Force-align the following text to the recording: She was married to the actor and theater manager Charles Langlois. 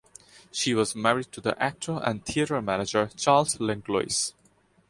She 0.51 0.73
was 0.73 0.95
married 0.95 1.31
to 1.31 1.41
the 1.41 1.55
actor 1.61 1.99
and 2.03 2.25
theater 2.25 2.59
manager 2.59 3.11
Charles 3.15 3.59
Langlois. 3.59 4.33